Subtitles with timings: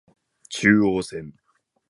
[0.49, 1.31] 中央線